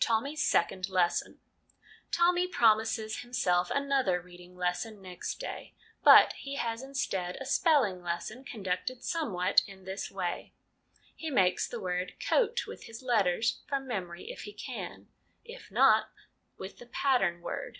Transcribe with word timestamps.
Tommy's 0.00 0.46
Second 0.46 0.90
Lesson. 0.90 1.40
Tommy 2.10 2.46
promises 2.46 3.20
himself 3.20 3.70
another 3.70 4.20
reading 4.20 4.54
lesson 4.54 5.00
next 5.00 5.40
day, 5.40 5.72
but 6.04 6.34
he 6.34 6.56
has 6.56 6.82
instead 6.82 7.38
a 7.40 7.46
spelling 7.46 8.02
lesson, 8.02 8.44
conducted 8.44 9.02
somewhat 9.02 9.62
in 9.66 9.84
this 9.84 10.10
way: 10.10 10.52
He 11.16 11.30
makes 11.30 11.66
the 11.66 11.80
word' 11.80 12.20
coat' 12.28 12.66
with 12.66 12.84
his 12.84 13.02
letters, 13.02 13.62
from 13.66 13.86
memory 13.86 14.30
if 14.30 14.42
he 14.42 14.52
can; 14.52 15.08
if 15.42 15.70
not, 15.70 16.10
with 16.58 16.76
the 16.76 16.84
pattern 16.84 17.40
word. 17.40 17.78